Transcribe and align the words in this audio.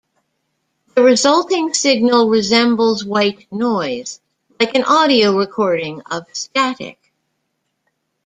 The 0.95 1.03
resulting 1.03 1.75
signal 1.75 2.27
resembles 2.27 3.05
white 3.05 3.45
noise, 3.51 4.19
like 4.59 4.73
an 4.73 4.83
audio 4.83 5.37
recording 5.37 6.01
of 6.09 6.25
"static". 6.33 7.11